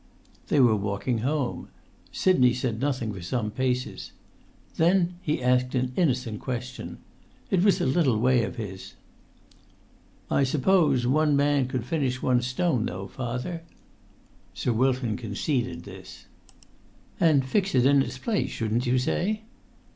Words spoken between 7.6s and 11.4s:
was a little way of his. "I suppose one